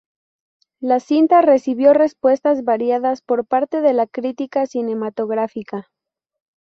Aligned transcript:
La 0.79 0.99
cinta 0.99 1.43
recibió 1.43 1.93
respuestas 1.93 2.63
variadas 2.63 3.21
por 3.21 3.45
parte 3.45 3.81
de 3.81 3.93
la 3.93 4.07
critica 4.07 4.65
cinematográfica. 4.65 5.91